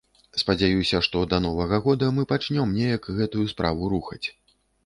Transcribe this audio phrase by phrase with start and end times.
[0.41, 4.25] Спадзяюся, што да новага года мы пачнём неяк гэтую справу рухаць.